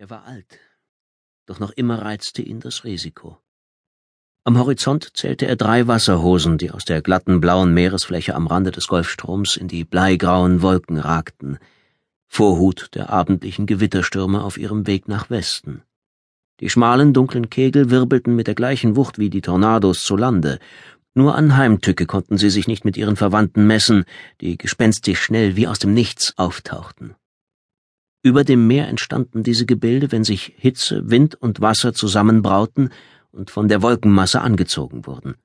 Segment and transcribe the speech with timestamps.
[0.00, 0.60] Er war alt,
[1.46, 3.36] doch noch immer reizte ihn das Risiko.
[4.44, 8.86] Am Horizont zählte er drei Wasserhosen, die aus der glatten blauen Meeresfläche am Rande des
[8.86, 11.58] Golfstroms in die bleigrauen Wolken ragten,
[12.28, 15.82] Vorhut der abendlichen Gewitterstürme auf ihrem Weg nach Westen.
[16.60, 20.60] Die schmalen, dunklen Kegel wirbelten mit der gleichen Wucht wie die Tornados zu Lande,
[21.12, 24.04] nur an Heimtücke konnten sie sich nicht mit ihren Verwandten messen,
[24.40, 27.16] die gespenstisch schnell wie aus dem Nichts auftauchten.
[28.22, 32.90] Über dem Meer entstanden diese Gebilde, wenn sich Hitze, Wind und Wasser zusammenbrauten
[33.30, 35.36] und von der Wolkenmasse angezogen wurden.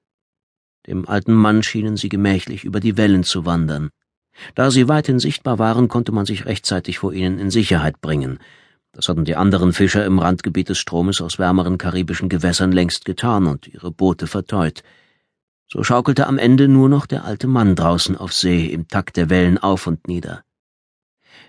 [0.87, 3.89] Dem alten Mann schienen sie gemächlich über die Wellen zu wandern.
[4.55, 8.39] Da sie weithin sichtbar waren, konnte man sich rechtzeitig vor ihnen in Sicherheit bringen.
[8.91, 13.45] Das hatten die anderen Fischer im Randgebiet des Stromes aus wärmeren karibischen Gewässern längst getan
[13.45, 14.83] und ihre Boote verteut.
[15.67, 19.29] So schaukelte am Ende nur noch der alte Mann draußen auf See im Takt der
[19.29, 20.43] Wellen auf und nieder.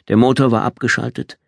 [0.09, 1.39] Der Motor war abgeschaltet,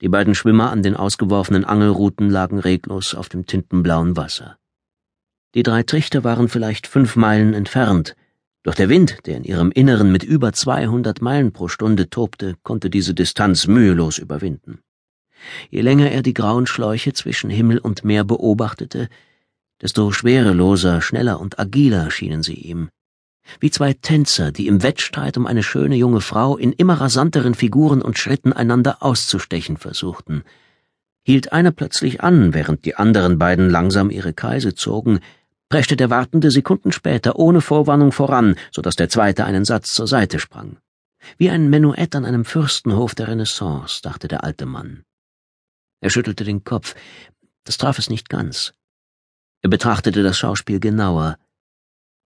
[0.00, 4.58] die beiden Schwimmer an den ausgeworfenen Angelruten lagen reglos auf dem tintenblauen Wasser.
[5.54, 8.16] Die drei Trichter waren vielleicht fünf Meilen entfernt,
[8.62, 12.90] doch der Wind, der in ihrem Inneren mit über 200 Meilen pro Stunde tobte, konnte
[12.90, 14.80] diese Distanz mühelos überwinden.
[15.70, 19.08] Je länger er die grauen Schläuche zwischen Himmel und Meer beobachtete,
[19.80, 22.88] desto schwereloser, schneller und agiler schienen sie ihm,
[23.60, 28.02] wie zwei Tänzer, die im Wettstreit um eine schöne junge Frau in immer rasanteren Figuren
[28.02, 30.42] und Schritten einander auszustechen versuchten.
[31.24, 35.20] Hielt einer plötzlich an, während die anderen beiden langsam ihre Kreise zogen,
[35.68, 40.06] preschte der Wartende Sekunden später ohne Vorwarnung voran, so dass der Zweite einen Satz zur
[40.06, 40.76] Seite sprang.
[41.38, 45.02] Wie ein Menuett an einem Fürstenhof der Renaissance, dachte der alte Mann.
[46.00, 46.94] Er schüttelte den Kopf.
[47.64, 48.72] Das traf es nicht ganz.
[49.62, 51.38] Er betrachtete das Schauspiel genauer.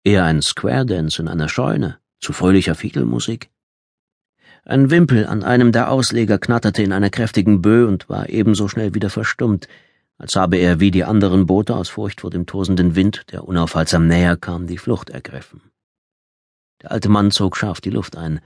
[0.03, 3.51] Eher ein Square Dance in einer Scheune, zu fröhlicher Fiedelmusik.
[4.65, 8.95] Ein Wimpel an einem der Ausleger knatterte in einer kräftigen Böe und war ebenso schnell
[8.95, 9.69] wieder verstummt,
[10.17, 14.07] als habe er wie die anderen Boote aus Furcht vor dem tosenden Wind, der unaufhaltsam
[14.07, 15.63] näher kam, die Flucht ergriffen.
[16.83, 18.41] Der alte Mann zog scharf die Luft ein.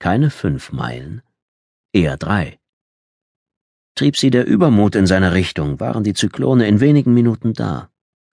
[0.00, 1.22] Keine fünf Meilen,
[1.92, 2.58] eher drei.
[3.94, 7.88] Trieb sie der Übermut in seine Richtung, waren die Zyklone in wenigen Minuten da.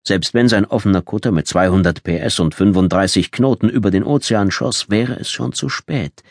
[0.05, 4.91] Selbst wenn sein offener Kutter mit 200 PS und 35 Knoten über den Ozean schoss,
[4.91, 6.23] wäre es schon zu spät.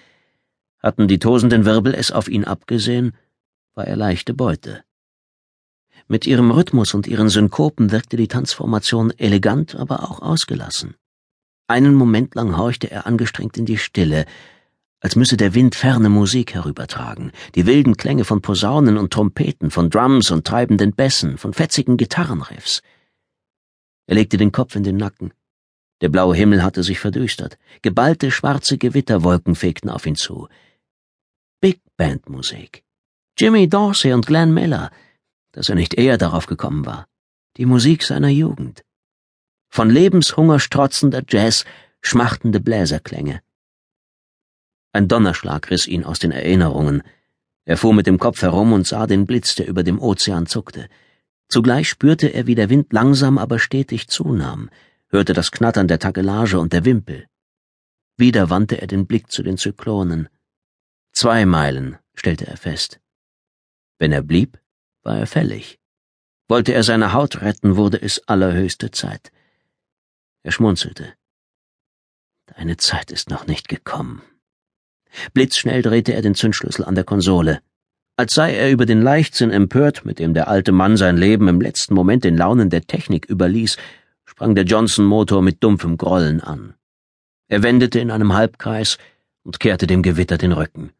[0.79, 3.13] Hatten die tosenden Wirbel es auf ihn abgesehen,
[3.73, 4.83] war er leichte Beute.
[6.07, 10.95] Mit ihrem Rhythmus und ihren Synkopen wirkte die Tanzformation elegant, aber auch ausgelassen.
[11.67, 14.25] Einen Moment lang horchte er angestrengt in die Stille,
[14.99, 19.89] als müsse der Wind ferne Musik herübertragen, die wilden Klänge von Posaunen und Trompeten, von
[19.89, 22.81] Drums und treibenden Bässen, von fetzigen Gitarrenriffs.
[24.11, 25.33] Er legte den Kopf in den Nacken.
[26.01, 27.57] Der blaue Himmel hatte sich verdüstert.
[27.81, 30.49] Geballte schwarze Gewitterwolken fegten auf ihn zu.
[31.61, 32.83] Big Band Musik.
[33.37, 34.91] Jimmy Dorsey und Glenn Miller,
[35.53, 37.07] dass er nicht eher darauf gekommen war.
[37.55, 38.83] Die Musik seiner Jugend.
[39.69, 41.63] Von Lebenshunger strotzender Jazz,
[42.01, 43.41] schmachtende Bläserklänge.
[44.91, 47.01] Ein Donnerschlag riss ihn aus den Erinnerungen.
[47.63, 50.89] Er fuhr mit dem Kopf herum und sah den Blitz, der über dem Ozean zuckte.
[51.51, 54.69] Zugleich spürte er, wie der Wind langsam aber stetig zunahm,
[55.09, 57.27] hörte das Knattern der Takelage und der Wimpel.
[58.15, 60.29] Wieder wandte er den Blick zu den Zyklonen.
[61.11, 63.01] Zwei Meilen, stellte er fest.
[63.99, 64.61] Wenn er blieb,
[65.03, 65.77] war er fällig.
[66.47, 69.33] Wollte er seine Haut retten, wurde es allerhöchste Zeit.
[70.43, 71.13] Er schmunzelte.
[72.45, 74.21] Deine Zeit ist noch nicht gekommen.
[75.33, 77.61] Blitzschnell drehte er den Zündschlüssel an der Konsole.
[78.17, 81.61] Als sei er über den Leichtsinn empört, mit dem der alte Mann sein Leben im
[81.61, 83.77] letzten Moment den Launen der Technik überließ,
[84.25, 86.75] sprang der Johnson-Motor mit dumpfem Grollen an.
[87.47, 88.97] Er wendete in einem Halbkreis
[89.43, 90.91] und kehrte dem Gewitter den Rücken.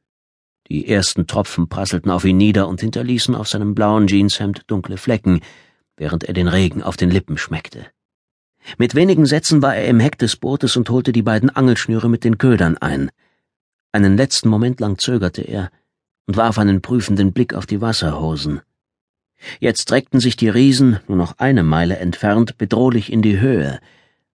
[0.67, 5.41] Die ersten Tropfen prasselten auf ihn nieder und hinterließen auf seinem blauen Jeanshemd dunkle Flecken,
[5.97, 7.85] während er den Regen auf den Lippen schmeckte.
[8.77, 12.23] Mit wenigen Sätzen war er im Heck des Bootes und holte die beiden Angelschnüre mit
[12.23, 13.11] den Ködern ein.
[13.91, 15.71] Einen letzten Moment lang zögerte er,
[16.27, 18.61] und warf einen prüfenden Blick auf die Wasserhosen.
[19.59, 23.79] Jetzt streckten sich die Riesen, nur noch eine Meile entfernt, bedrohlich in die Höhe,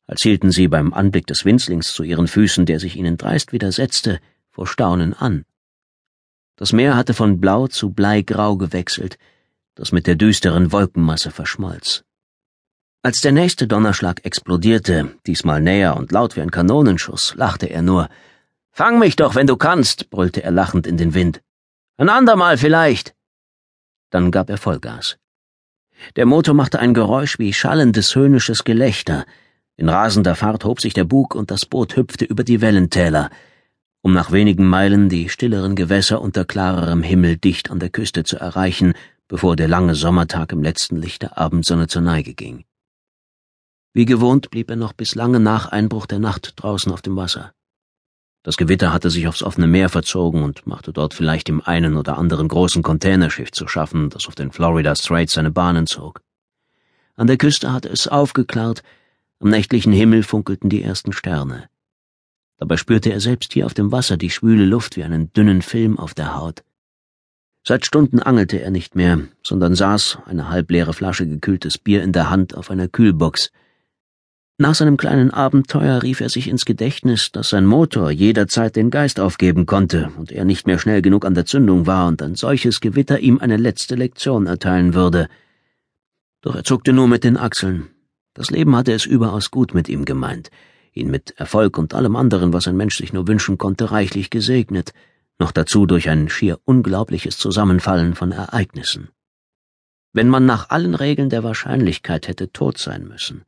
[0.07, 4.19] als hielten sie beim Anblick des Winzlings zu ihren Füßen, der sich ihnen dreist widersetzte,
[4.51, 5.45] vor Staunen an.
[6.57, 9.17] Das Meer hatte von blau zu bleigrau gewechselt,
[9.75, 12.03] das mit der düsteren Wolkenmasse verschmolz.
[13.01, 18.09] Als der nächste Donnerschlag explodierte, diesmal näher und laut wie ein Kanonenschuss, lachte er nur.
[18.71, 21.41] Fang mich doch, wenn du kannst, brüllte er lachend in den Wind.
[21.97, 23.15] Ein andermal vielleicht.
[24.09, 25.17] Dann gab er Vollgas.
[26.17, 29.25] Der Motor machte ein Geräusch wie schallendes höhnisches Gelächter.
[29.77, 33.29] In rasender Fahrt hob sich der Bug und das Boot hüpfte über die Wellentäler,
[34.01, 38.37] um nach wenigen Meilen die stilleren Gewässer unter klarerem Himmel dicht an der Küste zu
[38.37, 38.93] erreichen,
[39.29, 42.65] bevor der lange Sommertag im letzten Licht der Abendsonne zur Neige ging.
[43.93, 47.53] Wie gewohnt blieb er noch bis lange nach Einbruch der Nacht draußen auf dem Wasser.
[48.45, 52.19] Das Gewitter hatte sich aufs offene Meer verzogen und machte dort vielleicht dem einen oder
[52.19, 56.21] anderen großen Containerschiff zu schaffen, das auf den Florida Straits seine Bahnen zog.
[57.15, 58.83] An der Küste hatte es aufgeklärt,
[59.39, 61.69] am nächtlichen Himmel funkelten die ersten Sterne.
[62.57, 65.97] Dabei spürte er selbst hier auf dem Wasser die schwüle Luft wie einen dünnen Film
[65.97, 66.63] auf der Haut.
[67.67, 72.29] Seit Stunden angelte er nicht mehr, sondern saß, eine halbleere Flasche gekühltes Bier in der
[72.29, 73.51] Hand, auf einer Kühlbox.
[74.57, 79.19] Nach seinem kleinen Abenteuer rief er sich ins Gedächtnis, dass sein Motor jederzeit den Geist
[79.19, 82.79] aufgeben konnte und er nicht mehr schnell genug an der Zündung war und ein solches
[82.79, 85.27] Gewitter ihm eine letzte Lektion erteilen würde.
[86.41, 87.87] Doch er zuckte nur mit den Achseln.
[88.33, 90.49] Das Leben hatte es überaus gut mit ihm gemeint
[90.95, 94.93] ihn mit Erfolg und allem anderen, was ein Mensch sich nur wünschen konnte, reichlich gesegnet,
[95.37, 99.09] noch dazu durch ein schier unglaubliches Zusammenfallen von Ereignissen.
[100.13, 103.43] Wenn man nach allen Regeln der Wahrscheinlichkeit hätte tot sein müssen,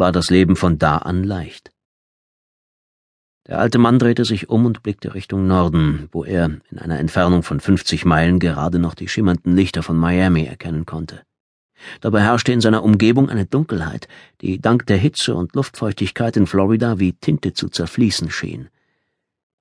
[0.00, 1.70] war das Leben von da an leicht.
[3.46, 7.42] Der alte Mann drehte sich um und blickte Richtung Norden, wo er in einer Entfernung
[7.42, 11.22] von 50 Meilen gerade noch die schimmernden Lichter von Miami erkennen konnte.
[12.00, 14.08] Dabei herrschte in seiner Umgebung eine Dunkelheit,
[14.40, 18.68] die dank der Hitze und Luftfeuchtigkeit in Florida wie Tinte zu zerfließen schien.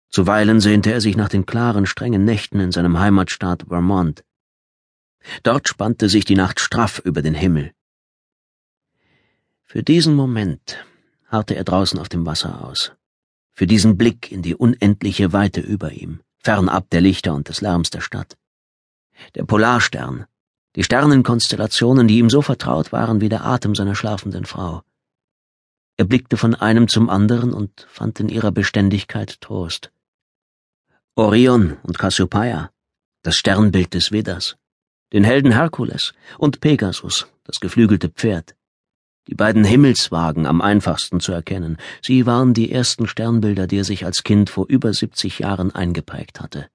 [0.10, 4.24] Zuweilen sehnte er sich nach den klaren, strengen Nächten in seinem Heimatstaat Vermont.
[5.44, 7.72] Dort spannte sich die Nacht straff über den Himmel.
[9.72, 10.84] Für diesen Moment
[11.28, 12.94] harrte er draußen auf dem Wasser aus.
[13.52, 17.92] Für diesen Blick in die unendliche Weite über ihm, fernab der Lichter und des Lärms
[17.92, 18.36] der Stadt.
[19.36, 20.26] Der Polarstern,
[20.76, 24.82] die Sternenkonstellationen, die ihm so vertraut waren wie der Atem seiner schlafenden Frau.
[25.98, 29.92] Er blickte von einem zum anderen und fand in ihrer Beständigkeit Trost.
[31.14, 32.72] Orion und Cassiopeia,
[33.22, 34.58] das Sternbild des Vedas,
[35.14, 38.56] den Helden Herkules und Pegasus, das geflügelte Pferd.
[39.30, 44.04] Die beiden Himmelswagen am einfachsten zu erkennen, sie waren die ersten Sternbilder, die er sich
[44.04, 46.68] als Kind vor über siebzig Jahren eingeprägt hatte.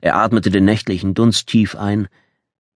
[0.00, 2.06] Er atmete den nächtlichen Dunst tief ein,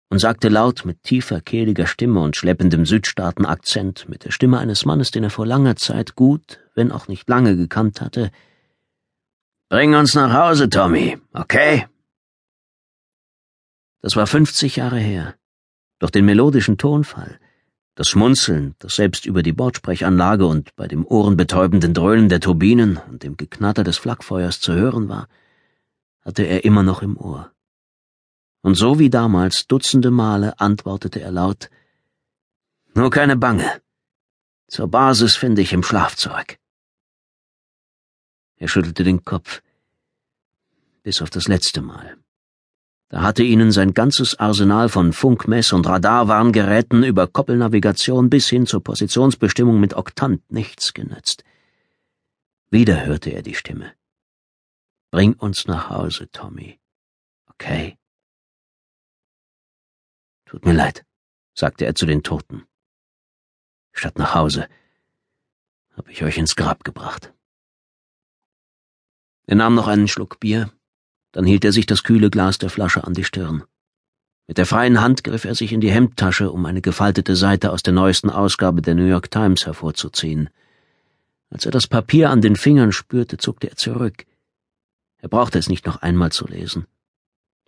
[0.08, 5.12] und sagte laut mit tiefer, kehliger Stimme und schleppendem Südstaatenakzent, mit der Stimme eines Mannes,
[5.12, 8.30] den er vor langer Zeit gut, wenn auch nicht lange gekannt hatte,
[9.70, 11.86] Bring uns nach Hause, Tommy, okay?
[14.02, 15.34] Das war fünfzig Jahre her.
[15.98, 17.38] Doch den melodischen Tonfall,
[17.94, 23.22] das Schmunzeln, das selbst über die Bordsprechanlage und bei dem ohrenbetäubenden Dröhnen der Turbinen und
[23.22, 25.28] dem Geknatter des Flakfeuers zu hören war,
[26.22, 27.52] hatte er immer noch im Ohr
[28.62, 31.68] und so wie damals dutzende Male antwortete er laut
[32.94, 33.82] Nur keine Bange.
[34.68, 36.58] Zur Basis finde ich im Schlafzeug.
[38.56, 39.62] Er schüttelte den Kopf.
[41.02, 42.16] Bis auf das letzte Mal.
[43.12, 48.82] Da hatte ihnen sein ganzes Arsenal von Funkmess- und Radarwarngeräten über Koppelnavigation bis hin zur
[48.82, 51.44] Positionsbestimmung mit Oktant nichts genützt.
[52.70, 53.92] Wieder hörte er die Stimme.
[55.10, 56.80] Bring uns nach Hause, Tommy.
[57.48, 57.98] Okay?
[60.46, 61.04] Tut mir leid,
[61.52, 62.64] sagte er zu den Toten.
[63.92, 64.70] Statt nach Hause
[65.98, 67.34] habe ich euch ins Grab gebracht.
[69.44, 70.72] Er nahm noch einen Schluck Bier,
[71.32, 73.64] dann hielt er sich das kühle Glas der Flasche an die Stirn.
[74.46, 77.82] Mit der freien Hand griff er sich in die Hemdtasche, um eine gefaltete Seite aus
[77.82, 80.50] der neuesten Ausgabe der New York Times hervorzuziehen.
[81.48, 84.26] Als er das Papier an den Fingern spürte, zuckte er zurück.
[85.18, 86.86] Er brauchte es nicht noch einmal zu lesen.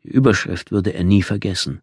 [0.02, 1.80] Die Überschrift würde er nie vergessen.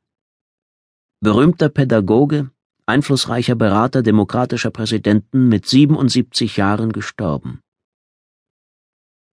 [1.21, 2.51] Berühmter Pädagoge,
[2.85, 7.61] einflussreicher Berater demokratischer Präsidenten mit 77 Jahren gestorben.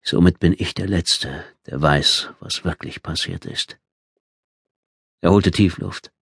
[0.02, 3.78] Somit bin ich der Letzte, der weiß, was wirklich passiert ist.
[5.20, 6.12] Er holte Tiefluft.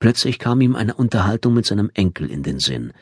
[0.00, 2.92] Plötzlich kam ihm eine Unterhaltung mit seinem Enkel in den Sinn.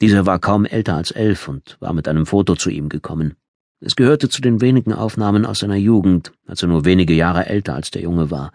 [0.00, 3.36] Dieser war kaum älter als elf und war mit einem Foto zu ihm gekommen.
[3.78, 7.74] Es gehörte zu den wenigen Aufnahmen aus seiner Jugend, als er nur wenige Jahre älter
[7.74, 8.52] als der Junge war.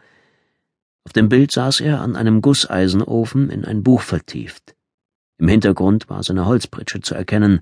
[1.05, 4.75] Auf dem Bild saß er an einem Gusseisenofen in ein Buch vertieft.
[5.37, 7.61] Im Hintergrund war seine Holzpritsche zu erkennen.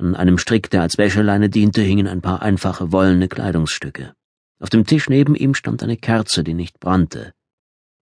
[0.00, 4.14] An einem Strick, der als Wäscheleine diente, hingen ein paar einfache wollene Kleidungsstücke.
[4.58, 7.34] Auf dem Tisch neben ihm stand eine Kerze, die nicht brannte.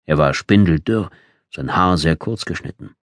[0.05, 1.09] Er war spindeldürr,
[1.51, 2.95] sein Haar sehr kurz geschnitten.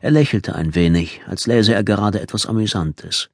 [0.00, 3.28] Er lächelte ein wenig, als läse er gerade etwas Amüsantes.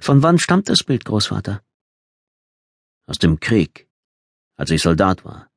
[0.00, 1.62] Von wann stammt das Bild, Großvater?
[3.04, 3.90] Aus dem Krieg,
[4.56, 5.50] als ich Soldat war.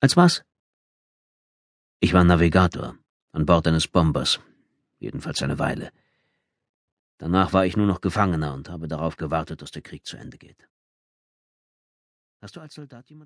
[0.00, 0.44] Als was?
[2.00, 2.98] Ich war Navigator,
[3.32, 4.40] an Bord eines Bombers,
[4.98, 5.90] jedenfalls eine Weile.
[7.18, 10.36] Danach war ich nur noch Gefangener und habe darauf gewartet, dass der Krieg zu Ende
[10.36, 10.68] geht.
[12.42, 13.24] Hast du als Soldat jemanden